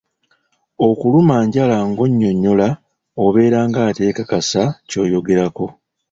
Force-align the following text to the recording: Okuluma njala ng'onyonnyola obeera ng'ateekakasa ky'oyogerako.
Okuluma 0.87 1.35
njala 1.45 1.77
ng'onyonnyola 1.89 2.67
obeera 3.25 3.59
ng'ateekakasa 3.69 4.63
ky'oyogerako. 4.89 5.65